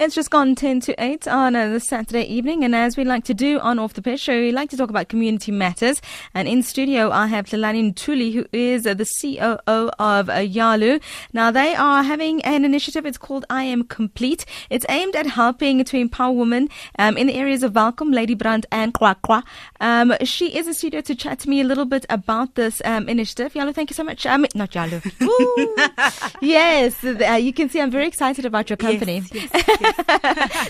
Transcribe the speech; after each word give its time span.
It's 0.00 0.14
just 0.14 0.30
gone 0.30 0.54
10 0.54 0.78
to 0.82 0.94
8 1.02 1.26
on 1.26 1.56
uh, 1.56 1.70
the 1.70 1.80
Saturday 1.80 2.22
evening. 2.22 2.62
And 2.62 2.72
as 2.72 2.96
we 2.96 3.02
like 3.02 3.24
to 3.24 3.34
do 3.34 3.58
on 3.58 3.80
Off 3.80 3.94
the 3.94 4.00
Pitch 4.00 4.20
Show, 4.20 4.38
we 4.38 4.52
like 4.52 4.70
to 4.70 4.76
talk 4.76 4.90
about 4.90 5.08
community 5.08 5.50
matters. 5.50 6.00
And 6.34 6.46
in 6.46 6.62
studio, 6.62 7.10
I 7.10 7.26
have 7.26 7.46
Tlalane 7.46 7.92
Ntuli, 7.92 8.32
who 8.32 8.46
is 8.52 8.86
uh, 8.86 8.94
the 8.94 9.04
COO 9.04 9.90
of 9.98 10.30
uh, 10.30 10.34
Yalu. 10.34 11.00
Now, 11.32 11.50
they 11.50 11.74
are 11.74 12.04
having 12.04 12.40
an 12.42 12.64
initiative. 12.64 13.06
It's 13.06 13.18
called 13.18 13.44
I 13.50 13.64
Am 13.64 13.82
Complete. 13.82 14.46
It's 14.70 14.86
aimed 14.88 15.16
at 15.16 15.26
helping 15.26 15.82
to 15.82 15.96
empower 15.96 16.30
women 16.30 16.68
um, 17.00 17.16
in 17.16 17.26
the 17.26 17.34
areas 17.34 17.64
of 17.64 17.72
Welkom, 17.72 18.14
Ladybrand, 18.14 18.66
and 18.70 18.94
Qwa 18.94 19.16
Qwa. 19.24 19.42
Um, 19.80 20.14
she 20.22 20.56
is 20.56 20.68
in 20.68 20.74
studio 20.74 21.00
to 21.00 21.14
chat 21.16 21.40
to 21.40 21.50
me 21.50 21.60
a 21.60 21.64
little 21.64 21.86
bit 21.86 22.06
about 22.08 22.54
this 22.54 22.80
um, 22.84 23.08
initiative. 23.08 23.56
Yalu, 23.56 23.72
thank 23.72 23.90
you 23.90 23.94
so 23.94 24.04
much. 24.04 24.24
Um, 24.26 24.46
not 24.54 24.76
Yalu. 24.76 25.00
yes, 26.40 27.02
uh, 27.02 27.32
you 27.32 27.52
can 27.52 27.68
see 27.68 27.80
I'm 27.80 27.90
very 27.90 28.06
excited 28.06 28.44
about 28.44 28.70
your 28.70 28.76
company. 28.76 29.24
Yes, 29.32 29.50
yes, 29.52 29.78
yes. 29.80 29.87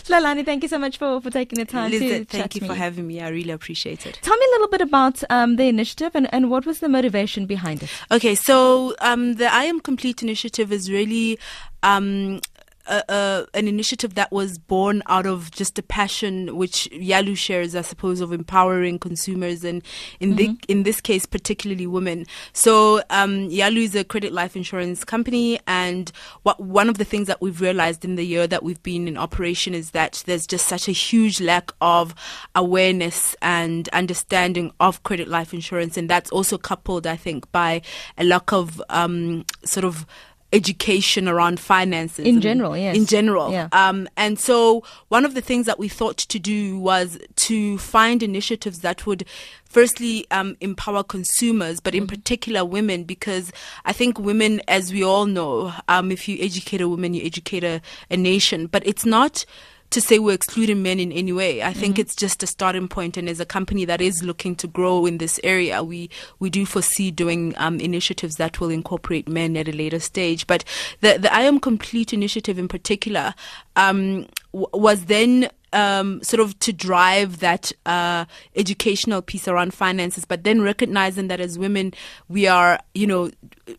Lalani, 0.08 0.44
thank 0.44 0.62
you 0.62 0.68
so 0.68 0.78
much 0.78 0.98
for, 0.98 1.20
for 1.20 1.30
taking 1.30 1.58
the 1.58 1.64
time 1.64 1.90
to 1.90 2.24
thank 2.24 2.54
you 2.54 2.60
for 2.60 2.72
me. 2.72 2.78
having 2.78 3.06
me. 3.06 3.20
I 3.20 3.28
really 3.28 3.50
appreciate 3.50 4.06
it. 4.06 4.18
Tell 4.22 4.36
me 4.36 4.46
a 4.46 4.50
little 4.52 4.68
bit 4.68 4.80
about 4.80 5.22
um, 5.30 5.56
the 5.56 5.64
initiative 5.64 6.12
and, 6.14 6.32
and 6.32 6.50
what 6.50 6.66
was 6.66 6.80
the 6.80 6.88
motivation 6.88 7.46
behind 7.46 7.82
it? 7.82 7.90
Okay, 8.10 8.34
so 8.34 8.94
um, 9.00 9.34
the 9.34 9.52
I 9.52 9.64
Am 9.64 9.80
Complete 9.80 10.22
initiative 10.22 10.72
is 10.72 10.90
really 10.90 11.38
um, 11.82 12.40
a, 12.88 13.04
a, 13.08 13.46
an 13.54 13.68
initiative 13.68 14.14
that 14.14 14.32
was 14.32 14.58
born 14.58 15.02
out 15.06 15.26
of 15.26 15.50
just 15.50 15.78
a 15.78 15.82
passion 15.82 16.56
which 16.56 16.90
Yalu 16.92 17.34
shares, 17.34 17.74
I 17.74 17.82
suppose, 17.82 18.20
of 18.20 18.32
empowering 18.32 18.98
consumers 18.98 19.64
and 19.64 19.82
in 20.20 20.36
the 20.36 20.56
in 20.68 20.82
this 20.82 21.00
case, 21.00 21.26
particularly 21.26 21.86
women. 21.86 22.26
So 22.52 23.02
um, 23.10 23.44
Yalu 23.50 23.82
is 23.82 23.94
a 23.94 24.04
credit 24.04 24.32
life 24.32 24.56
insurance 24.56 25.04
company, 25.04 25.60
and 25.66 26.10
what 26.42 26.60
one 26.60 26.88
of 26.88 26.98
the 26.98 27.04
things 27.04 27.26
that 27.26 27.40
we've 27.40 27.60
realized 27.60 28.04
in 28.04 28.16
the 28.16 28.24
year 28.24 28.46
that 28.46 28.62
we've 28.62 28.82
been 28.82 29.06
in 29.06 29.16
operation 29.16 29.74
is 29.74 29.90
that 29.90 30.22
there's 30.26 30.46
just 30.46 30.66
such 30.66 30.88
a 30.88 30.92
huge 30.92 31.40
lack 31.40 31.70
of 31.80 32.14
awareness 32.54 33.36
and 33.42 33.88
understanding 33.90 34.72
of 34.80 35.02
credit 35.02 35.28
life 35.28 35.52
insurance, 35.52 35.96
and 35.96 36.08
that's 36.08 36.30
also 36.30 36.58
coupled, 36.58 37.06
I 37.06 37.16
think, 37.16 37.50
by 37.52 37.82
a 38.16 38.24
lack 38.24 38.52
of 38.52 38.82
um, 38.88 39.44
sort 39.64 39.84
of 39.84 40.06
education 40.52 41.28
around 41.28 41.60
finances 41.60 42.24
In 42.26 42.40
general, 42.40 42.74
yes. 42.76 42.96
in 42.96 43.04
general 43.06 43.50
Yeah. 43.52 43.68
um, 43.72 44.08
and 44.16 44.38
so 44.38 44.82
one 45.08 45.24
of 45.26 45.34
the 45.34 45.42
things 45.42 45.66
that 45.66 45.78
we 45.78 45.88
thought 45.88 46.16
to 46.16 46.38
do 46.38 46.78
was 46.78 47.18
to 47.36 47.76
find 47.78 48.22
initiatives 48.22 48.78
that 48.80 49.04
would 49.06 49.24
firstly 49.66 50.26
um, 50.30 50.56
empower 50.60 51.02
consumers 51.02 51.80
but 51.80 51.94
in 51.94 52.04
Mm-hmm. 52.04 52.14
particular 52.14 52.64
women 52.64 53.04
because 53.04 53.52
i 53.84 53.92
think 53.92 54.18
women 54.18 54.62
as 54.68 54.90
we 54.92 55.02
all 55.04 55.26
know 55.26 55.72
um, 55.88 56.10
if 56.10 56.26
you 56.28 56.38
educate 56.40 56.80
a 56.80 56.88
woman 56.88 57.12
you 57.12 57.22
educate 57.26 57.62
a, 57.64 57.82
a 58.10 58.16
nation 58.16 58.66
but 58.68 58.86
it's 58.86 59.04
not 59.04 59.44
to 59.90 60.00
say 60.00 60.18
we're 60.18 60.34
excluding 60.34 60.82
men 60.82 61.00
in 61.00 61.12
any 61.12 61.32
way. 61.32 61.62
I 61.62 61.72
think 61.72 61.98
it's 61.98 62.14
just 62.14 62.42
a 62.42 62.46
starting 62.46 62.88
point, 62.88 63.16
and 63.16 63.28
as 63.28 63.40
a 63.40 63.46
company 63.46 63.84
that 63.86 64.00
is 64.00 64.22
looking 64.22 64.54
to 64.56 64.66
grow 64.66 65.06
in 65.06 65.18
this 65.18 65.40
area, 65.42 65.82
we 65.82 66.10
we 66.38 66.50
do 66.50 66.66
foresee 66.66 67.10
doing 67.10 67.54
um, 67.56 67.80
initiatives 67.80 68.36
that 68.36 68.60
will 68.60 68.70
incorporate 68.70 69.28
men 69.28 69.56
at 69.56 69.68
a 69.68 69.72
later 69.72 70.00
stage. 70.00 70.46
But 70.46 70.64
the 71.00 71.18
the 71.18 71.32
I 71.32 71.42
Am 71.42 71.58
Complete 71.58 72.12
initiative 72.12 72.58
in 72.58 72.68
particular 72.68 73.34
um, 73.76 74.26
w- 74.52 74.68
was 74.72 75.06
then 75.06 75.50
um, 75.72 76.22
sort 76.22 76.40
of 76.40 76.58
to 76.60 76.72
drive 76.72 77.40
that 77.40 77.72
uh, 77.86 78.24
educational 78.56 79.22
piece 79.22 79.48
around 79.48 79.74
finances, 79.74 80.24
but 80.24 80.44
then 80.44 80.62
recognizing 80.62 81.28
that 81.28 81.40
as 81.40 81.58
women, 81.58 81.94
we 82.28 82.46
are, 82.46 82.80
you 82.94 83.06
know, 83.06 83.30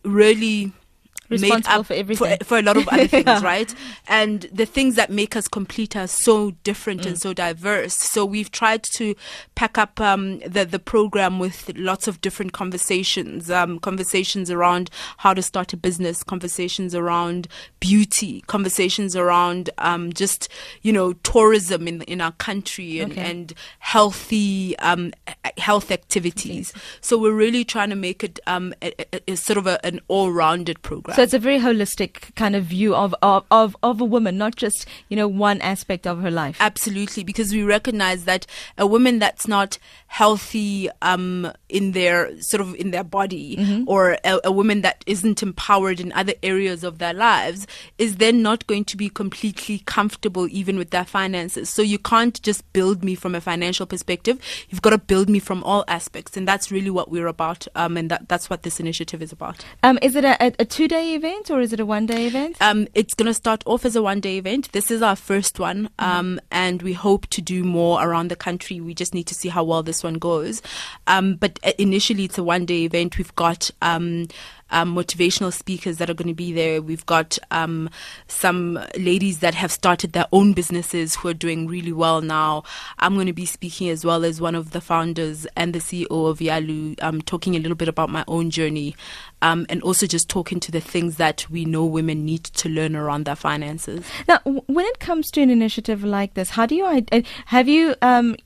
really 0.04 0.72
Responsible 1.30 1.84
for 1.84 1.94
everything. 1.94 2.38
for, 2.42 2.58
a 2.58 2.62
lot 2.62 2.76
of 2.76 2.88
other 2.88 3.06
things, 3.06 3.26
Yeah. 3.26 3.40
right? 3.44 3.74
And 4.08 4.42
the 4.52 4.66
things 4.66 4.96
that 4.96 5.10
make 5.10 5.36
us 5.36 5.48
complete 5.48 5.96
are 5.96 6.06
so 6.06 6.50
different 6.64 7.06
and 7.06 7.18
so 7.20 7.32
diverse. 7.32 7.94
So 7.94 8.24
we've 8.24 8.50
tried 8.50 8.82
to 8.94 9.14
pack 9.54 9.78
up 9.78 10.00
um, 10.00 10.40
the 10.40 10.64
the 10.64 10.78
program 10.78 11.38
with 11.38 11.70
lots 11.76 12.08
of 12.08 12.20
different 12.20 12.52
conversations, 12.52 13.50
um, 13.50 13.78
conversations 13.78 14.50
around 14.50 14.90
how 15.18 15.32
to 15.34 15.42
start 15.42 15.72
a 15.72 15.76
business, 15.76 16.22
conversations 16.22 16.94
around 16.94 17.46
beauty, 17.78 18.42
conversations 18.42 19.14
around 19.16 19.70
um, 19.78 20.12
just 20.12 20.48
you 20.82 20.92
know 20.92 21.12
tourism 21.14 21.86
in 21.88 22.02
in 22.02 22.20
our 22.20 22.32
country 22.32 22.98
and, 23.00 23.12
Okay. 23.12 23.30
and 23.30 23.54
healthy 23.78 24.76
um, 24.78 25.12
health 25.58 25.90
activities. 25.90 26.72
So 27.00 27.18
we're 27.18 27.32
really 27.34 27.64
trying 27.64 27.90
to 27.90 27.96
make 27.96 28.24
it 28.24 28.40
um, 28.46 28.72
a, 28.82 28.92
a, 29.14 29.32
a 29.32 29.36
sort 29.36 29.56
of 29.58 29.66
a, 29.66 29.84
an 29.84 30.00
all 30.08 30.32
rounded 30.32 30.80
program. 30.82 31.16
So 31.20 31.24
it's 31.24 31.34
a 31.34 31.38
very 31.38 31.58
holistic 31.58 32.34
kind 32.34 32.56
of 32.56 32.64
view 32.64 32.94
of, 32.94 33.14
of, 33.20 33.44
of, 33.50 33.76
of 33.82 34.00
a 34.00 34.06
woman, 34.06 34.38
not 34.38 34.56
just, 34.56 34.86
you 35.10 35.18
know, 35.18 35.28
one 35.28 35.60
aspect 35.60 36.06
of 36.06 36.22
her 36.22 36.30
life. 36.30 36.56
Absolutely, 36.60 37.24
because 37.24 37.52
we 37.52 37.62
recognize 37.62 38.24
that 38.24 38.46
a 38.78 38.86
woman 38.86 39.18
that's 39.18 39.46
not 39.46 39.76
healthy 40.06 40.88
um, 41.02 41.52
in 41.68 41.92
their 41.92 42.40
sort 42.40 42.62
of 42.62 42.74
in 42.76 42.90
their 42.90 43.04
body, 43.04 43.58
Mm-hmm. 43.58 43.84
or 43.86 44.16
a, 44.24 44.40
a 44.44 44.50
woman 44.50 44.80
that 44.80 45.04
isn't 45.06 45.42
empowered 45.42 46.00
in 46.00 46.10
other 46.12 46.32
areas 46.42 46.82
of 46.84 46.96
their 46.96 47.12
lives, 47.12 47.66
is 47.98 48.16
then 48.16 48.40
not 48.40 48.66
going 48.66 48.86
to 48.86 48.96
be 48.96 49.10
completely 49.10 49.80
comfortable 49.80 50.48
even 50.50 50.78
with 50.78 50.88
their 50.88 51.04
finances. 51.04 51.68
So 51.68 51.82
you 51.82 51.98
can't 51.98 52.40
just 52.40 52.72
build 52.72 53.04
me 53.04 53.14
from 53.14 53.34
a 53.34 53.42
financial 53.42 53.84
perspective. 53.84 54.40
You've 54.70 54.80
got 54.80 54.90
to 54.90 54.98
build 54.98 55.28
me 55.28 55.38
from 55.38 55.62
all 55.64 55.84
aspects, 55.86 56.38
and 56.38 56.48
that's 56.48 56.72
really 56.72 56.88
what 56.88 57.10
we're 57.10 57.26
about, 57.26 57.68
um, 57.74 57.98
and 57.98 58.10
that, 58.10 58.26
that's 58.28 58.48
what 58.48 58.62
this 58.62 58.80
initiative 58.80 59.20
is 59.20 59.32
about. 59.32 59.62
Um, 59.82 59.98
is 60.00 60.16
it 60.16 60.24
a, 60.24 60.42
a, 60.42 60.52
a 60.60 60.64
two 60.64 60.88
day 60.88 61.09
event 61.14 61.50
or 61.50 61.60
is 61.60 61.72
it 61.72 61.80
a 61.80 61.86
one 61.86 62.06
day 62.06 62.26
event? 62.26 62.56
Um, 62.60 62.88
it's 62.94 63.14
going 63.14 63.26
to 63.26 63.34
start 63.34 63.62
off 63.66 63.84
as 63.84 63.96
a 63.96 64.02
one 64.02 64.20
day 64.20 64.38
event. 64.38 64.72
This 64.72 64.90
is 64.90 65.02
our 65.02 65.16
first 65.16 65.58
one, 65.58 65.90
um, 65.98 66.40
and 66.50 66.82
we 66.82 66.92
hope 66.92 67.26
to 67.28 67.42
do 67.42 67.64
more 67.64 68.02
around 68.02 68.28
the 68.28 68.36
country. 68.36 68.80
We 68.80 68.94
just 68.94 69.14
need 69.14 69.26
to 69.28 69.34
see 69.34 69.48
how 69.48 69.64
well 69.64 69.82
this 69.82 70.02
one 70.02 70.14
goes. 70.14 70.62
Um, 71.06 71.36
but 71.36 71.58
uh, 71.62 71.72
initially, 71.78 72.24
it's 72.24 72.38
a 72.38 72.44
one 72.44 72.64
day 72.64 72.84
event. 72.84 73.18
We've 73.18 73.34
got 73.34 73.70
um, 73.82 74.28
um, 74.70 74.94
motivational 74.94 75.52
speakers 75.52 75.98
that 75.98 76.10
are 76.10 76.14
going 76.14 76.28
to 76.28 76.34
be 76.34 76.52
there. 76.52 76.82
We've 76.82 77.06
got 77.06 77.38
um, 77.50 77.90
some 78.28 78.78
ladies 78.96 79.40
that 79.40 79.54
have 79.54 79.72
started 79.72 80.12
their 80.12 80.26
own 80.32 80.52
businesses 80.52 81.16
who 81.16 81.28
are 81.28 81.34
doing 81.34 81.66
really 81.66 81.92
well 81.92 82.20
now. 82.20 82.64
I'm 82.98 83.14
going 83.14 83.26
to 83.26 83.32
be 83.32 83.46
speaking 83.46 83.88
as 83.88 84.04
well 84.04 84.24
as 84.24 84.40
one 84.40 84.54
of 84.54 84.70
the 84.70 84.80
founders 84.80 85.46
and 85.56 85.74
the 85.74 85.78
CEO 85.78 86.28
of 86.28 86.40
Yalu, 86.40 86.96
um, 87.02 87.22
talking 87.22 87.54
a 87.54 87.58
little 87.58 87.76
bit 87.76 87.88
about 87.88 88.10
my 88.10 88.24
own 88.28 88.50
journey 88.50 88.96
um, 89.42 89.66
and 89.68 89.82
also 89.82 90.06
just 90.06 90.28
talking 90.28 90.60
to 90.60 90.72
the 90.72 90.80
things 90.80 91.16
that 91.16 91.48
we 91.50 91.64
know 91.64 91.84
women 91.84 92.24
need 92.24 92.44
to 92.44 92.68
learn 92.68 92.94
around 92.96 93.24
their 93.24 93.36
finances. 93.36 94.04
Now, 94.28 94.38
when 94.44 94.86
it 94.86 95.00
comes 95.00 95.30
to 95.32 95.42
an 95.42 95.50
initiative 95.50 96.04
like 96.04 96.34
this, 96.34 96.50
how 96.50 96.66
do 96.66 96.74
you 96.74 97.04
have 97.46 97.68
you 97.68 97.94
um, 98.02 98.36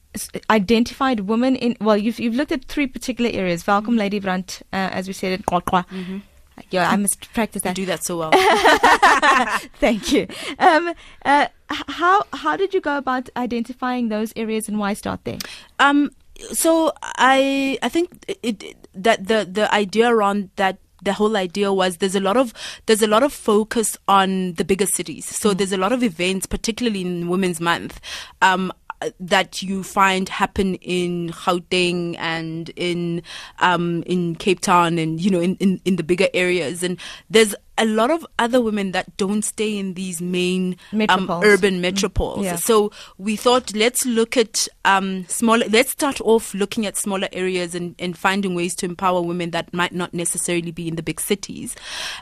identified 0.51 1.21
women 1.21 1.57
in? 1.57 1.77
Well, 1.81 1.97
you've 1.97 2.19
you've 2.21 2.35
looked 2.35 2.53
at 2.53 2.65
three 2.67 2.87
particular 2.87 3.31
areas: 3.33 3.65
Welkom, 3.67 3.97
Lady 3.97 4.21
Brand, 4.21 4.61
uh, 4.73 4.91
as 4.93 5.07
we 5.07 5.13
said, 5.13 5.33
at 5.33 5.47
Qwa 5.47 5.63
Qwa. 5.63 6.23
Yeah, 6.71 6.89
I 6.91 6.97
must 7.05 7.33
practice 7.33 7.63
that. 7.63 7.75
do 7.75 7.87
that 7.87 8.05
so 8.05 8.19
well. 8.19 8.31
Thank 9.81 10.13
you. 10.13 10.27
Um, 10.59 10.93
uh, 11.25 11.47
how 11.69 12.23
how 12.33 12.57
did 12.57 12.75
you 12.75 12.81
go 12.81 12.97
about 12.97 13.29
identifying 13.37 14.09
those 14.09 14.33
areas 14.37 14.69
and 14.69 14.79
why 14.79 14.95
start 14.95 15.21
there? 15.25 15.39
Um, 15.79 16.11
so 16.53 16.93
I 17.03 17.79
I 17.83 17.89
think 17.89 18.25
it, 18.43 18.63
it 18.63 18.89
that 18.95 19.27
the 19.27 19.49
the 19.51 19.73
idea 19.75 20.09
around 20.09 20.51
that 20.57 20.79
the 21.03 21.13
whole 21.13 21.37
idea 21.37 21.73
was 21.73 21.99
there's 21.99 22.15
a 22.15 22.21
lot 22.21 22.37
of 22.37 22.53
there's 22.87 23.03
a 23.03 23.07
lot 23.07 23.23
of 23.23 23.33
focus 23.33 23.97
on 24.09 24.55
the 24.55 24.65
bigger 24.65 24.87
cities. 24.87 25.27
So 25.27 25.55
there's 25.55 25.73
a 25.73 25.77
lot 25.77 25.93
of 25.93 26.03
events, 26.03 26.47
particularly 26.47 27.03
in 27.03 27.29
Women's 27.29 27.61
Month. 27.61 28.01
Um, 28.43 28.73
that 29.21 29.63
you 29.63 29.83
find 29.83 30.29
happen 30.29 30.75
in 30.77 31.31
Gauteng 31.31 32.17
and 32.19 32.71
in 32.77 33.23
um, 33.61 34.03
in 34.05 34.35
Cape 34.37 34.61
Town 34.61 34.99
and 34.99 35.21
you 35.21 35.31
know 35.31 35.41
in, 35.41 35.57
in, 35.57 35.81
in 35.85 35.97
the 35.97 36.03
bigger 36.03 36.29
areas 36.35 36.83
and 36.83 36.99
there's 37.31 37.55
a 37.77 37.85
lot 37.85 38.11
of 38.11 38.25
other 38.39 38.61
women 38.61 38.93
that 38.93 39.17
don't 39.17 39.43
stay 39.43 39.77
in 39.77 39.95
these 39.95 40.23
main 40.23 40.77
um, 41.09 41.29
urban 41.43 41.83
metropoles. 41.83 42.45
yeah. 42.45 42.57
So 42.57 42.93
we 43.19 43.37
thought 43.37 43.75
let's 43.75 44.07
look 44.07 44.37
at 44.37 44.69
um, 44.85 45.27
smaller. 45.27 45.67
Let's 45.69 45.91
start 45.91 46.21
off 46.21 46.55
looking 46.55 46.87
at 46.87 46.97
smaller 46.97 47.29
areas 47.33 47.75
and, 47.75 47.95
and 47.99 48.17
finding 48.17 48.55
ways 48.55 48.75
to 48.77 48.87
empower 48.87 49.21
women 49.21 49.51
that 49.51 49.75
might 49.75 49.93
not 49.93 50.15
necessarily 50.15 50.71
be 50.71 50.87
in 50.87 50.97
the 50.97 51.03
big 51.03 51.21
cities. 51.21 51.75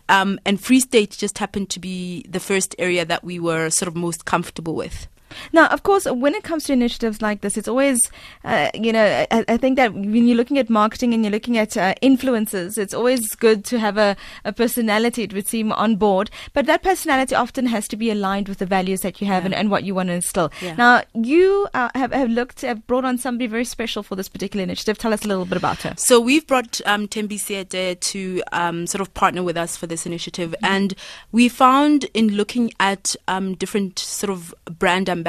Um, 0.08 0.38
and 0.46 0.60
Free 0.60 0.80
State 0.80 1.10
just 1.10 1.38
happened 1.38 1.68
to 1.70 1.80
be 1.80 2.24
the 2.28 2.40
first 2.40 2.74
area 2.78 3.04
that 3.04 3.22
we 3.22 3.38
were 3.38 3.68
sort 3.70 3.88
of 3.88 3.96
most 3.96 4.24
comfortable 4.24 4.74
with. 4.74 5.06
Now, 5.52 5.66
of 5.68 5.82
course, 5.82 6.06
when 6.06 6.34
it 6.34 6.44
comes 6.44 6.64
to 6.64 6.72
initiatives 6.72 7.22
like 7.22 7.40
this, 7.40 7.56
it's 7.56 7.68
always, 7.68 8.10
uh, 8.44 8.70
you 8.74 8.92
know, 8.92 9.26
I, 9.30 9.44
I, 9.48 9.56
think 9.56 9.76
that 9.76 9.92
when 9.94 10.26
you're 10.26 10.36
looking 10.36 10.58
at 10.58 10.70
marketing 10.70 11.14
and 11.14 11.24
you're 11.24 11.32
looking 11.32 11.58
at 11.58 11.76
uh, 11.76 11.94
influencers, 12.02 12.78
it's 12.78 12.94
always 12.94 13.34
good 13.34 13.64
to 13.66 13.78
have 13.78 13.98
a, 13.98 14.16
a, 14.44 14.52
personality, 14.52 15.22
it 15.22 15.34
would 15.34 15.48
seem, 15.48 15.72
on 15.72 15.96
board. 15.96 16.30
But 16.52 16.66
that 16.66 16.82
personality 16.82 17.34
often 17.34 17.66
has 17.66 17.88
to 17.88 17.96
be 17.96 18.10
aligned 18.10 18.48
with 18.48 18.58
the 18.58 18.66
values 18.66 19.00
that 19.00 19.20
you 19.20 19.26
have 19.26 19.42
yeah. 19.42 19.46
and, 19.46 19.54
and, 19.54 19.70
what 19.70 19.84
you 19.84 19.94
want 19.94 20.08
to 20.08 20.14
instill. 20.14 20.52
Yeah. 20.60 20.74
Now, 20.74 21.02
you 21.14 21.68
uh, 21.74 21.90
have, 21.94 22.12
have 22.12 22.30
looked, 22.30 22.60
have 22.62 22.86
brought 22.86 23.04
on 23.04 23.18
somebody 23.18 23.46
very 23.46 23.64
special 23.64 24.02
for 24.02 24.16
this 24.16 24.28
particular 24.28 24.62
initiative. 24.62 24.98
Tell 24.98 25.12
us 25.12 25.24
a 25.24 25.28
little 25.28 25.44
bit 25.44 25.56
about 25.56 25.82
her. 25.82 25.94
So 25.96 26.20
we've 26.20 26.46
brought 26.46 26.80
um, 26.86 27.08
Thembi 27.08 27.38
Seete 27.38 28.00
to 28.00 28.42
um, 28.52 28.86
sort 28.86 29.00
of 29.00 29.12
partner 29.14 29.42
with 29.42 29.56
us 29.56 29.76
for 29.76 29.86
this 29.86 30.06
initiative. 30.06 30.50
Mm-hmm. 30.50 30.72
And 30.72 30.94
we 31.30 31.48
found 31.48 32.04
in 32.14 32.28
looking 32.28 32.72
at 32.80 33.16
um, 33.28 33.54
different 33.54 33.98
sort 33.98 34.30
of 34.30 34.54
brand 34.78 35.08
ambassadors, 35.08 35.21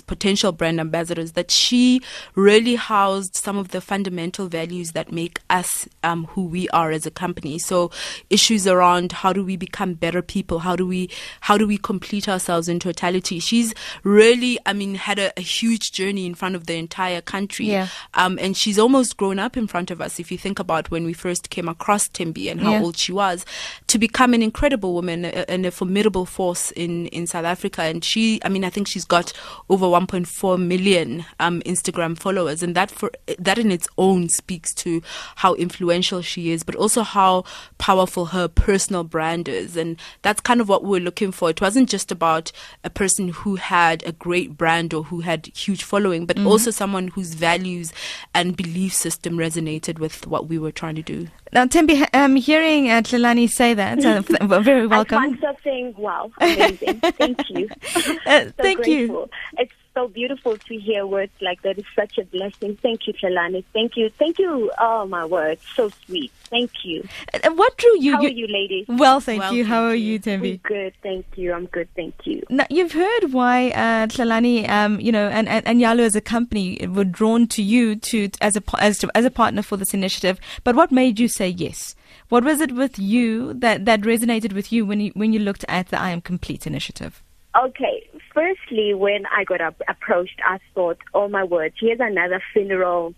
potential 0.00 0.52
brand 0.52 0.80
ambassadors, 0.80 1.32
that 1.32 1.50
she 1.50 2.00
really 2.34 2.76
housed 2.76 3.36
some 3.36 3.56
of 3.56 3.68
the 3.68 3.80
fundamental 3.80 4.48
values 4.48 4.92
that 4.92 5.12
make 5.12 5.40
us 5.50 5.88
um, 6.02 6.24
who 6.26 6.44
we 6.46 6.68
are 6.70 6.90
as 6.90 7.06
a 7.06 7.10
company. 7.10 7.58
So 7.58 7.90
issues 8.30 8.66
around 8.66 9.12
how 9.12 9.32
do 9.32 9.44
we 9.44 9.56
become 9.56 9.94
better 9.94 10.22
people? 10.22 10.60
How 10.60 10.76
do 10.76 10.86
we 10.86 11.10
how 11.40 11.58
do 11.58 11.66
we 11.66 11.78
complete 11.78 12.28
ourselves 12.28 12.68
in 12.68 12.78
totality? 12.78 13.38
She's 13.38 13.74
really, 14.02 14.58
I 14.66 14.72
mean, 14.72 14.94
had 14.94 15.18
a, 15.18 15.32
a 15.36 15.40
huge 15.42 15.92
journey 15.92 16.26
in 16.26 16.34
front 16.34 16.54
of 16.54 16.66
the 16.66 16.76
entire 16.76 17.20
country, 17.20 17.66
yeah. 17.66 17.88
um, 18.14 18.38
and 18.40 18.56
she's 18.56 18.78
almost 18.78 19.16
grown 19.16 19.38
up 19.38 19.56
in 19.56 19.66
front 19.66 19.90
of 19.90 20.00
us. 20.00 20.18
If 20.18 20.30
you 20.30 20.38
think 20.38 20.58
about 20.58 20.90
when 20.90 21.04
we 21.04 21.12
first 21.12 21.50
came 21.50 21.68
across 21.68 22.08
Thembi 22.08 22.50
and 22.50 22.60
how 22.60 22.72
yeah. 22.72 22.82
old 22.82 22.96
she 22.96 23.12
was, 23.12 23.44
to 23.86 23.98
become 23.98 24.34
an 24.34 24.42
incredible 24.42 24.94
woman 24.94 25.24
and 25.24 25.66
a 25.66 25.70
formidable 25.70 26.26
force 26.26 26.70
in 26.72 27.06
in 27.08 27.26
South 27.26 27.44
Africa, 27.44 27.82
and 27.82 28.04
she, 28.04 28.40
I 28.44 28.48
mean, 28.48 28.64
I 28.64 28.70
think 28.70 28.86
she's 28.88 29.04
got 29.04 29.32
over 29.68 29.86
1.4 29.86 30.60
million 30.60 31.24
um, 31.40 31.60
Instagram 31.62 32.18
followers, 32.18 32.62
and 32.62 32.74
that 32.74 32.90
for 32.90 33.10
that 33.38 33.58
in 33.58 33.72
its 33.72 33.88
own 33.96 34.28
speaks 34.28 34.74
to 34.74 35.02
how 35.36 35.54
influential 35.54 36.22
she 36.22 36.50
is, 36.50 36.62
but 36.62 36.74
also 36.74 37.02
how 37.02 37.44
powerful 37.78 38.26
her 38.26 38.48
personal 38.48 39.04
brand 39.04 39.48
is, 39.48 39.76
and 39.76 39.98
that's 40.22 40.40
kind 40.40 40.60
of 40.60 40.68
what 40.68 40.84
we 40.84 40.98
we're 40.98 41.04
looking 41.04 41.32
for. 41.32 41.50
It 41.50 41.60
wasn't 41.60 41.88
just 41.88 42.10
about 42.10 42.52
a 42.84 42.90
person 42.90 43.28
who 43.28 43.56
had 43.56 44.02
a 44.06 44.12
great 44.12 44.56
brand 44.56 44.92
or 44.92 45.04
who 45.04 45.20
had 45.20 45.46
huge 45.46 45.84
following, 45.84 46.26
but 46.26 46.36
mm-hmm. 46.36 46.46
also 46.46 46.70
someone 46.70 47.08
whose 47.08 47.34
values 47.34 47.92
and 48.34 48.56
belief 48.56 48.92
system 48.92 49.36
resonated 49.36 49.98
with 49.98 50.26
what 50.26 50.48
we 50.48 50.58
were 50.58 50.72
trying 50.72 50.96
to 50.96 51.02
do. 51.02 51.28
Now, 51.52 51.64
Thembi, 51.64 52.06
I'm 52.12 52.36
hearing 52.36 52.90
uh, 52.90 53.00
Tlalane 53.00 53.48
say 53.48 53.72
that. 53.74 54.04
Uh, 54.04 54.20
very 54.60 54.86
welcome. 54.86 55.18
I 55.18 55.26
can't 55.28 55.38
stop 55.38 55.56
saying, 55.64 55.94
wow, 55.96 56.30
amazing. 56.40 57.00
Thank 57.00 57.38
you. 57.50 57.68
Uh, 58.26 58.44
so 58.44 58.52
thank 58.58 58.82
grateful. 58.82 58.92
you. 58.92 59.27
It's 59.58 59.72
so 59.94 60.08
beautiful 60.08 60.56
to 60.56 60.76
hear 60.76 61.06
words 61.06 61.32
like 61.40 61.62
that. 61.62 61.78
It's 61.78 61.88
such 61.96 62.18
a 62.18 62.24
blessing. 62.24 62.76
Thank 62.76 63.06
you, 63.06 63.12
Tlalane. 63.14 63.64
Thank 63.72 63.96
you. 63.96 64.10
Thank 64.10 64.38
you. 64.38 64.70
Oh, 64.78 65.06
my 65.06 65.24
word. 65.24 65.58
So 65.74 65.90
sweet. 66.06 66.30
Thank 66.50 66.70
you. 66.84 67.06
And 67.42 67.58
what 67.58 67.76
drew 67.76 67.98
you? 68.00 68.14
How 68.14 68.22
you, 68.22 68.28
are 68.28 68.32
you, 68.32 68.46
ladies? 68.46 68.86
Well, 68.88 69.20
thank 69.20 69.40
well, 69.40 69.52
you. 69.52 69.64
Thank 69.64 69.74
How 69.74 69.84
are 69.84 69.94
you, 69.94 70.20
Thembi? 70.20 70.52
I'm 70.52 70.56
good. 70.58 70.94
Thank 71.02 71.26
you. 71.36 71.52
I'm 71.52 71.66
good. 71.66 71.88
Thank 71.96 72.14
you. 72.26 72.42
Now, 72.48 72.66
you've 72.70 72.92
heard 72.92 73.32
why 73.32 73.70
uh, 73.70 74.06
Tlalane, 74.06 74.68
um, 74.68 75.00
you 75.00 75.12
know, 75.12 75.28
and, 75.28 75.48
and, 75.48 75.66
and 75.66 75.80
Yalu 75.80 76.04
as 76.04 76.16
a 76.16 76.20
company 76.20 76.86
were 76.86 77.04
drawn 77.04 77.46
to 77.48 77.62
you 77.62 77.96
to 77.96 78.30
as 78.40 78.56
a 78.56 78.62
as, 78.78 78.98
to, 78.98 79.10
as 79.16 79.24
a 79.24 79.30
partner 79.30 79.62
for 79.62 79.76
this 79.76 79.94
initiative. 79.94 80.38
But 80.64 80.76
what 80.76 80.92
made 80.92 81.18
you 81.18 81.28
say 81.28 81.48
yes? 81.48 81.94
What 82.28 82.44
was 82.44 82.60
it 82.60 82.72
with 82.72 82.98
you 82.98 83.54
that, 83.54 83.84
that 83.86 84.02
resonated 84.02 84.52
with 84.52 84.70
you 84.70 84.86
when 84.86 85.00
you 85.00 85.12
when 85.14 85.32
you 85.32 85.40
looked 85.40 85.64
at 85.68 85.88
the 85.88 85.98
I 85.98 86.10
Am 86.10 86.20
Complete 86.20 86.66
initiative? 86.66 87.22
Okay, 87.56 88.07
firstly, 88.38 88.94
when 88.94 89.26
I 89.26 89.44
got 89.44 89.60
up, 89.60 89.80
approached, 89.88 90.40
I 90.46 90.58
thought, 90.74 90.98
oh 91.14 91.28
my 91.28 91.44
word, 91.44 91.72
here's 91.80 92.00
another 92.00 92.42
funeral 92.52 93.14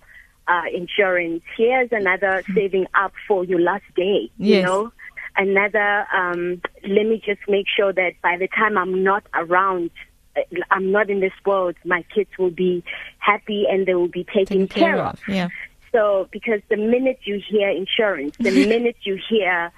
uh, 0.48 0.62
insurance. 0.74 1.42
Here's 1.56 1.90
another 1.92 2.42
hmm. 2.46 2.54
saving 2.54 2.86
up 2.94 3.12
for 3.28 3.44
your 3.44 3.60
last 3.60 3.84
day. 3.94 4.30
Yes. 4.38 4.56
You 4.56 4.62
know, 4.62 4.92
another. 5.36 6.06
Um, 6.14 6.62
let 6.82 7.06
me 7.06 7.22
just 7.24 7.40
make 7.48 7.66
sure 7.74 7.92
that 7.92 8.12
by 8.22 8.36
the 8.38 8.48
time 8.48 8.78
I'm 8.78 9.04
not 9.04 9.24
around, 9.34 9.90
uh, 10.36 10.40
I'm 10.70 10.90
not 10.90 11.10
in 11.10 11.20
this 11.20 11.32
world, 11.44 11.76
my 11.84 12.04
kids 12.14 12.30
will 12.38 12.50
be 12.50 12.82
happy 13.18 13.66
and 13.70 13.86
they 13.86 13.94
will 13.94 14.08
be 14.08 14.24
taken, 14.24 14.68
care, 14.68 14.94
care, 14.94 15.04
of. 15.04 15.20
Yeah. 15.28 15.48
So, 15.92 16.28
because 16.30 16.60
the 16.68 16.76
minute 16.76 17.20
you 17.24 17.42
hear 17.46 17.68
insurance, 17.68 18.36
the 18.38 18.50
minute 18.68 18.96
you 19.02 19.20
hear 19.28 19.72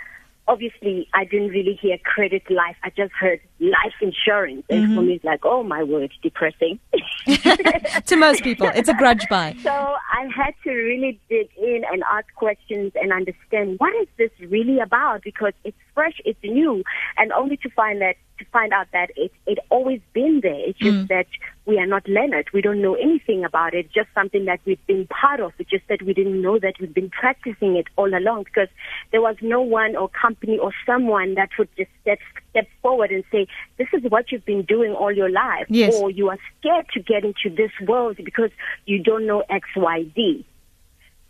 obviously 0.49 1.09
I 1.15 1.25
didn't 1.25 1.49
really 1.49 1.79
hear 1.81 1.99
credit 1.99 2.43
life. 2.50 2.77
I 2.83 2.91
just 2.91 3.12
heard 3.12 3.41
life 3.61 3.94
insurance. 4.00 4.65
And 4.69 4.85
mm-hmm. 4.85 4.94
for 4.94 5.03
me, 5.03 5.15
it's 5.15 5.25
like, 5.25 5.41
oh 5.44 5.62
my 5.62 5.83
word, 5.83 6.12
depressing. 6.23 6.79
to 7.27 8.17
most 8.17 8.43
people, 8.43 8.71
it's 8.75 8.89
a 8.89 8.94
grudge 8.94 9.29
buy. 9.29 9.56
So 9.62 9.71
I 9.71 10.27
had 10.35 10.55
to 10.65 10.71
really 10.71 11.21
dig 11.29 11.49
in 11.56 11.83
and 11.91 12.03
ask 12.11 12.27
questions 12.35 12.93
and 12.94 13.12
understand 13.12 13.79
what 13.79 13.94
is 14.03 14.09
this 14.19 14.31
really 14.50 14.81
about 14.81 15.23
because 15.23 15.53
it's 15.62 15.77
fresh, 15.94 16.21
it's 16.25 16.43
new, 16.43 16.83
and 17.17 17.33
only 17.33 17.56
to 17.59 17.71
find 17.71 18.00
that 18.00 18.17
to 18.38 18.44
find 18.46 18.73
out 18.73 18.87
that 18.93 19.11
it 19.17 19.32
it 19.46 19.58
always 19.70 20.00
been 20.12 20.40
there. 20.43 20.69
It's 20.69 20.79
just 20.79 20.96
mm. 20.96 21.08
that 21.08 21.26
we 21.67 21.79
are 21.79 21.87
not 21.87 22.06
learned. 22.08 22.46
We 22.52 22.61
don't 22.61 22.82
know 22.82 22.94
anything 22.94 23.44
about 23.44 23.75
it. 23.75 23.90
Just 23.93 24.08
something 24.14 24.44
that 24.46 24.61
we've 24.64 24.84
been 24.87 25.06
part 25.06 25.40
of. 25.40 25.52
It's 25.58 25.70
just 25.70 25.87
that 25.88 26.02
we 26.02 26.12
didn't 26.12 26.40
know 26.40 26.58
that 26.58 26.75
we've 26.81 26.93
been 26.93 27.11
practicing 27.11 27.76
it 27.76 27.87
all 27.96 28.12
along 28.14 28.44
because 28.44 28.69
there 29.11 29.20
was 29.20 29.37
no 29.40 29.61
one 29.61 29.96
or 29.96 30.08
company 30.08 30.58
or 30.58 30.73
someone 30.84 31.34
that 31.34 31.50
would 31.58 31.69
just 31.76 31.90
step 32.02 32.19
step 32.50 32.69
forward 32.81 33.11
and 33.11 33.25
say, 33.31 33.46
"This 33.79 33.88
is 33.93 34.02
what 34.11 34.32
you've 34.32 34.44
been 34.44 34.62
doing 34.62 34.93
all 34.93 35.12
your 35.12 35.31
life," 35.31 35.67
yes. 35.69 35.94
or 35.94 36.11
"You 36.11 36.31
are 36.31 36.38
scared 36.58 36.87
to 36.94 37.00
get 37.00 37.25
into 37.25 37.50
this 37.50 37.73
world 37.87 38.17
because 38.23 38.50
you 38.87 39.02
don't 39.02 39.26
know 39.26 39.43
X, 39.49 39.69
Y, 39.76 40.06
Z." 40.14 40.44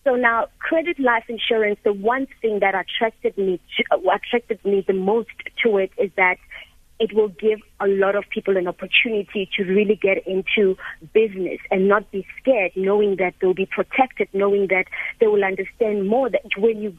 So 0.05 0.17
now, 0.17 0.49
credit 0.59 0.99
life 0.99 1.25
insurance, 1.29 1.79
the 1.85 1.93
one 1.93 2.27
thing 2.41 2.59
that 2.59 2.75
attracted 2.75 3.39
me 3.39 3.61
to, 3.77 4.11
attracted 4.11 4.65
me 4.65 4.85
the 4.85 4.95
most 4.95 5.31
to 5.63 5.79
it 5.79 5.93
is 5.97 6.11
that 6.17 6.39
it 7.03 7.13
will 7.13 7.31
give 7.31 7.59
a 7.81 7.89
lot 7.89 8.15
of 8.15 8.23
people 8.31 8.57
an 8.57 8.69
opportunity 8.69 9.51
to 9.57 9.65
really 9.65 9.97
get 9.97 10.25
into 10.25 10.77
business 11.13 11.59
and 11.69 11.89
not 11.89 12.09
be 12.13 12.25
scared, 12.41 12.71
knowing 12.77 13.17
that 13.17 13.35
they'll 13.41 13.55
be 13.55 13.67
protected, 13.67 14.29
knowing 14.33 14.69
that 14.69 14.85
they 15.19 15.27
will 15.27 15.43
understand 15.43 16.07
more 16.07 16.31
that 16.31 16.43
when 16.57 16.81
you 16.81 16.97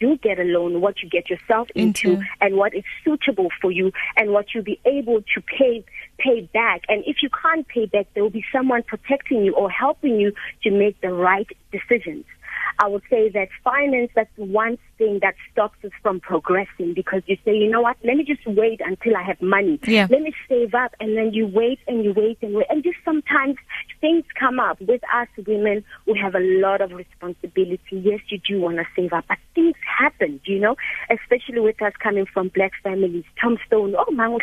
do 0.00 0.16
get 0.22 0.38
a 0.38 0.44
loan, 0.44 0.80
what 0.80 1.02
you 1.02 1.10
get 1.10 1.28
yourself 1.28 1.68
into, 1.74 2.12
into 2.12 2.24
and 2.40 2.56
what 2.56 2.74
is 2.74 2.82
suitable 3.04 3.48
for 3.60 3.70
you 3.70 3.92
and 4.16 4.30
what 4.30 4.46
you'll 4.54 4.64
be 4.64 4.80
able 4.86 5.20
to 5.34 5.42
pay 5.42 5.84
pay 6.18 6.40
back. 6.54 6.80
And 6.88 7.04
if 7.06 7.16
you 7.22 7.28
can't 7.28 7.68
pay 7.68 7.84
back, 7.84 8.06
there 8.14 8.22
will 8.22 8.30
be 8.30 8.44
someone 8.50 8.82
protecting 8.84 9.44
you 9.44 9.54
or 9.54 9.68
helping 9.68 10.18
you 10.18 10.32
to 10.62 10.70
make 10.70 10.98
the 11.02 11.12
right 11.12 11.48
decisions. 11.70 12.24
I 12.78 12.88
would 12.88 13.02
say 13.10 13.28
that 13.30 13.48
finance, 13.64 14.10
that's 14.14 14.30
the 14.36 14.44
one 14.44 14.78
thing 14.98 15.18
that 15.22 15.34
stops 15.50 15.78
us 15.84 15.90
from 16.02 16.20
progressing 16.20 16.94
because 16.94 17.22
you 17.26 17.36
say, 17.44 17.56
you 17.56 17.70
know 17.70 17.80
what, 17.80 17.96
let 18.04 18.16
me 18.16 18.24
just 18.24 18.46
wait 18.46 18.80
until 18.84 19.16
I 19.16 19.22
have 19.22 19.40
money. 19.40 19.80
Yeah. 19.86 20.06
Let 20.10 20.22
me 20.22 20.32
save 20.48 20.74
up 20.74 20.94
and 21.00 21.16
then 21.16 21.32
you 21.32 21.46
wait 21.46 21.80
and 21.86 22.04
you 22.04 22.12
wait 22.12 22.38
and 22.42 22.54
wait. 22.54 22.66
And 22.70 22.82
just 22.82 22.98
sometimes 23.04 23.56
things 24.02 24.24
come 24.38 24.60
up. 24.60 24.78
With 24.82 25.00
us 25.14 25.28
women, 25.46 25.82
we 26.06 26.18
have 26.18 26.34
a 26.34 26.40
lot 26.40 26.82
of 26.82 26.90
responsibility. 26.92 27.80
Yes, 27.92 28.20
you 28.28 28.38
do 28.38 28.60
want 28.60 28.76
to 28.76 28.84
save 28.94 29.12
up, 29.14 29.24
but 29.28 29.38
things 29.54 29.76
happen, 29.86 30.40
you 30.44 30.58
know, 30.58 30.76
especially 31.08 31.60
with 31.60 31.80
us 31.80 31.94
coming 32.02 32.26
from 32.26 32.48
black 32.48 32.72
families. 32.82 33.24
Tombstone, 33.40 33.94
oh, 33.96 34.10
mang 34.10 34.36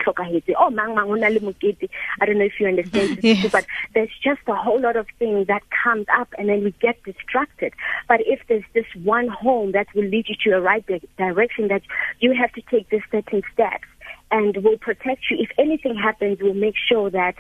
oh, 0.58 0.70
mang 0.72 0.96
mang 0.96 1.12
I 1.22 2.26
don't 2.26 2.38
know 2.38 2.46
if 2.46 2.60
you 2.60 2.68
understand 2.68 3.18
this, 3.18 3.24
yes. 3.44 3.52
but 3.52 3.66
there's 3.94 4.10
just 4.24 4.42
a 4.48 4.56
whole 4.56 4.80
lot 4.80 4.96
of 4.96 5.06
things 5.20 5.48
that 5.48 5.62
comes 5.84 6.06
up 6.18 6.34
and 6.38 6.48
then 6.50 6.64
we 6.64 6.72
get 6.80 7.04
distracted. 7.04 7.74
But 8.08 8.22
if 8.26 8.40
there's 8.48 8.64
this 8.74 8.86
one 9.04 9.28
home 9.28 9.74
that 9.74 9.88
will 9.94 10.06
lead 10.06 10.30
you 10.30 10.36
to 10.46 10.58
a 10.58 10.62
right 10.62 10.86
direction, 11.18 11.68
that 11.68 11.82
you 12.20 12.34
have 12.34 12.54
to 12.54 12.62
take 12.62 12.90
these 12.90 13.02
certain 13.12 13.44
steps 13.54 13.88
and 14.32 14.56
will 14.64 14.78
protect 14.78 15.30
you. 15.30 15.38
If 15.40 15.50
anything 15.58 15.96
happens, 15.96 16.40
we'll 16.42 16.54
make 16.54 16.76
sure 16.88 17.10
that 17.10 17.36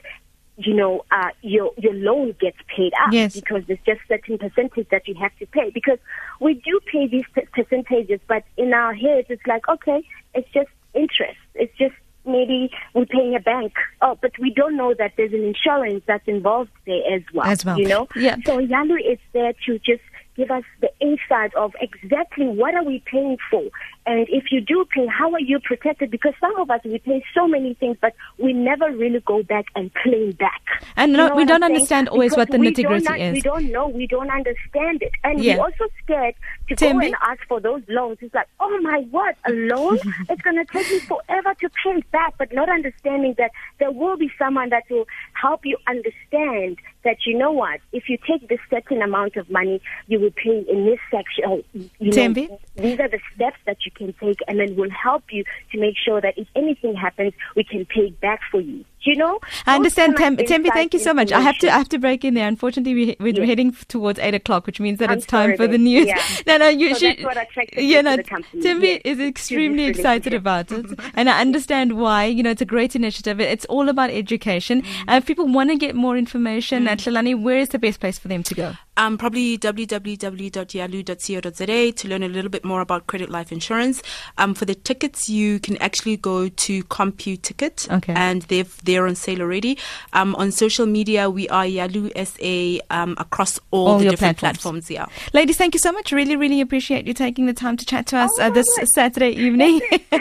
you 0.59 0.73
know, 0.73 1.05
uh, 1.11 1.29
your 1.41 1.71
your 1.77 1.93
loan 1.93 2.35
gets 2.39 2.57
paid 2.75 2.91
up 3.01 3.13
yes. 3.13 3.33
because 3.33 3.63
there's 3.67 3.79
just 3.85 4.01
certain 4.07 4.37
percentage 4.37 4.87
that 4.89 5.07
you 5.07 5.15
have 5.15 5.35
to 5.37 5.45
pay. 5.47 5.69
Because 5.73 5.99
we 6.39 6.55
do 6.55 6.79
pay 6.91 7.07
these 7.07 7.25
percentages, 7.53 8.19
but 8.27 8.43
in 8.57 8.73
our 8.73 8.93
heads, 8.93 9.27
it's 9.29 9.45
like, 9.47 9.67
okay, 9.69 10.03
it's 10.33 10.49
just 10.53 10.69
interest. 10.93 11.39
It's 11.55 11.75
just 11.77 11.95
maybe 12.25 12.71
we're 12.93 13.05
paying 13.05 13.35
a 13.35 13.39
bank. 13.39 13.73
Oh, 14.01 14.17
but 14.21 14.31
we 14.39 14.51
don't 14.53 14.75
know 14.75 14.93
that 14.97 15.13
there's 15.15 15.33
an 15.33 15.43
insurance 15.43 16.03
that's 16.05 16.27
involved 16.27 16.71
there 16.85 17.01
as 17.13 17.21
well. 17.33 17.47
As 17.47 17.63
well, 17.63 17.79
you 17.79 17.87
know. 17.87 18.07
Yeah. 18.15 18.35
So 18.45 18.59
Yalu 18.59 18.97
is 18.97 19.19
there 19.33 19.53
to 19.65 19.79
just 19.79 20.01
give 20.35 20.51
us 20.51 20.63
the 20.81 20.89
insight 20.99 21.53
of 21.55 21.73
exactly 21.81 22.47
what 22.47 22.73
are 22.73 22.83
we 22.83 23.03
paying 23.05 23.37
for 23.49 23.63
And 24.05 24.27
if 24.29 24.45
you 24.51 24.59
do 24.61 24.85
pay, 24.93 25.05
how 25.05 25.31
are 25.33 25.39
you 25.39 25.59
protected? 25.59 26.09
Because 26.09 26.33
some 26.39 26.55
of 26.59 26.71
us, 26.71 26.81
we 26.83 26.97
pay 26.99 27.23
so 27.35 27.47
many 27.47 27.73
things, 27.75 27.97
but 28.01 28.13
we 28.37 28.53
never 28.53 28.91
really 28.91 29.19
go 29.19 29.43
back 29.43 29.65
and 29.75 29.93
claim 29.93 30.31
back. 30.31 30.61
And 30.95 31.13
no, 31.13 31.35
we 31.35 31.45
don't 31.45 31.61
I'm 31.63 31.69
saying? 31.69 31.75
understand 31.75 32.09
always 32.09 32.31
Because 32.31 32.47
what 32.49 32.51
the 32.51 32.57
nitty 32.57 32.85
gritty 32.87 33.07
un- 33.07 33.33
We 33.33 33.41
don't 33.41 33.71
know. 33.71 33.87
We 33.87 34.07
don't 34.07 34.31
understand 34.31 35.03
it. 35.03 35.11
And 35.23 35.43
Yeah. 35.43 35.57
we're 35.57 35.65
also 35.65 35.85
scared 36.03 36.33
to 36.69 36.75
Timmy? 36.75 36.99
go 37.01 37.05
and 37.07 37.15
ask 37.21 37.41
for 37.47 37.59
those 37.59 37.83
loans. 37.87 38.17
It's 38.21 38.33
like, 38.33 38.47
oh 38.59 38.79
my 38.81 38.99
word, 39.11 39.35
a 39.45 39.51
loan? 39.51 39.99
it's 40.29 40.41
going 40.41 40.55
to 40.57 40.65
take 40.65 40.89
me 40.89 40.99
forever 41.01 41.53
to 41.61 41.69
pay 41.83 41.91
it 41.97 42.11
back, 42.11 42.33
but 42.37 42.51
not 42.51 42.69
understanding 42.69 43.35
that 43.37 43.51
there 43.79 43.91
will 43.91 44.17
be 44.17 44.31
someone 44.39 44.69
that 44.69 44.83
will 44.89 45.05
help 45.33 45.65
you 45.65 45.77
understand 45.87 46.77
that, 47.03 47.17
you 47.25 47.37
know 47.37 47.51
what, 47.51 47.79
if 47.93 48.09
you 48.09 48.17
take 48.27 48.47
this 48.49 48.59
certain 48.69 49.01
amount 49.01 49.37
of 49.37 49.49
money, 49.49 49.81
you 50.07 50.19
will 50.19 50.31
pay 50.31 50.65
in 50.69 50.85
this 50.85 50.99
section. 51.09 51.45
Or, 51.45 51.61
you 51.99 52.11
know, 52.11 52.59
these 52.75 52.99
are 52.99 53.07
the 53.07 53.19
steps 53.35 53.57
that 53.65 53.77
you 53.85 53.88
can 53.89 54.13
take 54.21 54.39
and 54.47 54.59
then 54.59 54.75
we'll 54.75 54.89
help 54.89 55.23
you 55.31 55.43
to 55.71 55.79
make 55.79 55.95
sure 55.97 56.21
that 56.21 56.37
if 56.37 56.47
anything 56.55 56.95
happens, 56.95 57.33
we 57.55 57.63
can 57.63 57.85
pay 57.85 58.09
back 58.21 58.39
for 58.51 58.59
you. 58.61 58.85
Do 59.03 59.11
you 59.11 59.15
know? 59.15 59.39
I 59.65 59.75
understand, 59.75 60.17
Tem- 60.17 60.35
Thembi. 60.35 60.67
Thank 60.73 60.93
you 60.93 60.99
so 60.99 61.13
much. 61.13 61.31
I 61.31 61.39
have 61.39 61.57
to, 61.59 61.69
I 61.73 61.77
have 61.77 61.87
to 61.89 61.97
break 61.99 62.25
in 62.25 62.33
there. 62.33 62.47
Unfortunately, 62.47 62.93
we, 62.93 63.15
we're 63.19 63.33
Yes. 63.33 63.47
heading 63.47 63.71
towards 63.87 64.19
eight 64.19 64.33
o'clock, 64.33 64.65
which 64.65 64.81
means 64.81 64.99
that 64.99 65.09
I'm 65.09 65.19
it's 65.19 65.25
time 65.25 65.47
sorry 65.51 65.57
for 65.57 65.67
the 65.67 65.77
news. 65.77 66.07
Yeah. 66.07 66.21
No, 66.47 66.57
no, 66.57 66.67
you 66.67 66.93
So 66.95 66.99
should. 66.99 67.17
that's 67.17 67.23
what 67.23 67.37
attracted 67.37 67.77
me 67.77 67.93
yeah, 67.93 68.01
no. 68.01 68.17
Thembi 68.17 68.83
Yes. 68.95 69.01
is 69.05 69.19
extremely 69.21 69.85
excited 69.85 70.33
about 70.33 70.71
it, 70.73 70.85
and 71.15 71.29
I 71.29 71.39
understand 71.39 71.97
why. 71.97 72.25
You 72.25 72.43
know, 72.43 72.49
it's 72.49 72.61
a 72.61 72.65
great 72.65 72.93
initiative. 72.95 73.39
It's 73.39 73.65
all 73.65 73.87
about 73.87 74.09
education. 74.09 74.81
Mm-hmm. 74.81 75.09
Uh, 75.09 75.17
if 75.17 75.25
people 75.25 75.47
want 75.47 75.69
to 75.69 75.77
get 75.77 75.95
more 75.95 76.17
information 76.17 76.87
at 76.87 76.99
Lalani, 76.99 77.41
where 77.41 77.57
is 77.57 77.69
the 77.69 77.79
best 77.79 78.01
place 78.01 78.19
for 78.19 78.27
them 78.27 78.43
to 78.43 78.53
go? 78.53 78.73
Um, 78.99 79.17
probably 79.17 79.57
www.yalu.co.za 79.57 81.91
to 81.91 82.07
learn 82.07 82.23
a 82.23 82.27
little 82.27 82.49
bit 82.51 82.65
more 82.65 82.81
about 82.81 83.07
credit 83.07 83.29
life 83.29 83.51
insurance. 83.51 84.03
Um, 84.37 84.53
for 84.53 84.65
the 84.65 84.75
tickets, 84.75 85.29
you 85.29 85.59
can 85.59 85.77
actually 85.77 86.17
go 86.17 86.49
to 86.49 86.83
CompuTicket, 86.83 87.89
Okay. 87.97 88.13
and 88.13 88.41
they're 88.43 88.65
they're 88.83 89.07
on 89.07 89.15
sale 89.15 89.41
already. 89.41 89.77
Um, 90.13 90.35
on 90.35 90.51
social 90.51 90.85
media, 90.85 91.29
we 91.29 91.47
are 91.49 91.65
Yalu 91.65 92.11
SA 92.25 92.79
um, 92.89 93.15
across 93.17 93.57
all, 93.71 93.87
All 93.87 93.97
the 93.99 94.03
your 94.05 94.11
different 94.11 94.37
platforms. 94.37 94.87
platforms. 94.87 94.91
Yeah. 94.91 95.05
Ladies, 95.33 95.55
thank 95.57 95.73
you 95.73 95.79
so 95.79 95.91
much. 95.93 96.11
Really, 96.11 96.35
really 96.35 96.59
appreciate 96.59 97.07
you 97.07 97.13
taking 97.13 97.45
the 97.45 97.53
time 97.53 97.77
to 97.77 97.85
chat 97.85 98.05
to 98.07 98.17
us 98.17 98.31
Oh, 98.37 98.47
uh, 98.47 98.49
this 98.49 98.67
my 98.77 98.83
Saturday 98.83 99.29
evening. 99.31 99.79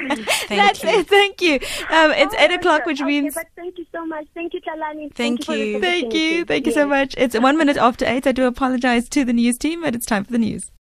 That's 0.49 0.83
you. 0.85 0.89
it. 0.91 1.09
Thank 1.09 1.43
you. 1.43 1.55
Um, 1.91 2.13
it's 2.13 2.35
Oh, 2.39 2.45
eight 2.45 2.53
o'clock, 2.53 2.83
okay, 2.83 2.91
which 2.91 3.01
okay, 3.01 3.07
means. 3.21 3.35
but 3.35 3.47
thank 3.57 3.77
you 3.79 3.87
so 3.91 4.07
much. 4.07 4.27
Thank 4.35 4.55
you, 4.55 4.61
Talani. 4.61 5.13
Thank 5.15 5.45
for 5.45 5.53
this 5.53 5.61
you. 5.67 5.81
Thank 5.81 6.15
you. 6.15 6.45
Thank 6.45 6.67
you 6.67 6.73
so 6.73 6.87
much. 6.87 7.15
It's 7.19 7.37
one 7.39 7.59
minute 7.59 7.77
after 7.77 8.05
eight. 8.07 8.27
I 8.27 8.33
do 8.33 8.45
apologize 8.45 8.68
to 9.11 9.25
the 9.25 9.33
news 9.33 9.57
team, 9.59 9.81
but 9.83 9.95
it's 9.95 10.07
time 10.07 10.25
for 10.25 10.33
the 10.33 10.39
news. 10.39 10.71